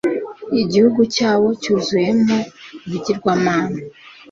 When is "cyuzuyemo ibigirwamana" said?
1.61-3.77